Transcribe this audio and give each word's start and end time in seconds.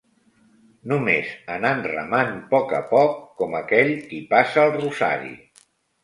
No 0.91 0.95
més 1.07 1.33
anant 1.55 1.83
remant 1.87 2.31
poc 2.53 2.73
a 2.77 2.79
poc, 2.93 3.13
com 3.41 3.53
aquell 3.59 3.91
qui 4.07 4.23
passa'l 4.33 4.73
rosari 4.79 5.31